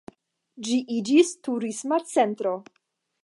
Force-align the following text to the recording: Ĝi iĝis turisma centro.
Ĝi 0.67 0.77
iĝis 0.95 1.29
turisma 1.49 2.01
centro. 2.13 2.55